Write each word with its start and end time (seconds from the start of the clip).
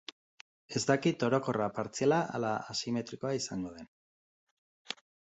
Ez 0.77 0.79
dakit 0.91 1.25
orokorra, 1.25 1.67
partziala 1.75 2.17
ala 2.39 2.53
asimetrikoa 2.75 3.33
izango 3.41 3.75
den. 3.75 3.91